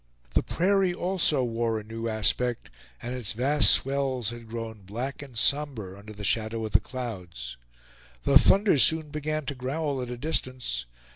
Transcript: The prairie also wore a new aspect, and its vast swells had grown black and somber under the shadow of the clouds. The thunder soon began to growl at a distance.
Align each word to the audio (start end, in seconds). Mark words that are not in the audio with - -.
The 0.33 0.41
prairie 0.41 0.95
also 0.95 1.43
wore 1.43 1.77
a 1.79 1.83
new 1.83 2.07
aspect, 2.09 2.71
and 3.03 3.13
its 3.13 3.33
vast 3.33 3.69
swells 3.69 4.31
had 4.31 4.49
grown 4.49 4.81
black 4.81 5.21
and 5.21 5.37
somber 5.37 5.95
under 5.95 6.11
the 6.11 6.23
shadow 6.23 6.65
of 6.65 6.71
the 6.71 6.79
clouds. 6.79 7.55
The 8.23 8.39
thunder 8.39 8.79
soon 8.79 9.09
began 9.11 9.45
to 9.45 9.53
growl 9.53 10.01
at 10.01 10.09
a 10.09 10.17
distance. 10.17 10.87